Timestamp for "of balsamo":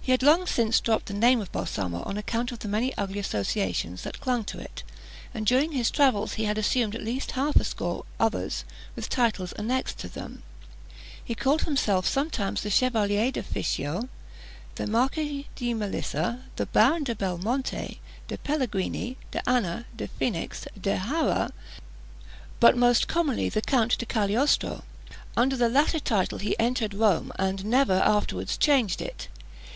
1.42-2.02